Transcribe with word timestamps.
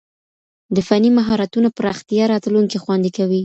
د 0.75 0.77
فني 0.87 1.09
مهارتونو 1.17 1.67
پراختيا 1.77 2.23
راتلونکی 2.33 2.77
خوندي 2.83 3.11
کوي. 3.17 3.39